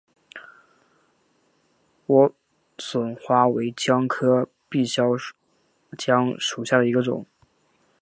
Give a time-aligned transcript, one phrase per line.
[2.07, 2.33] 莴
[2.79, 5.15] 笋花为姜科闭鞘
[5.95, 7.23] 姜属下的一个种。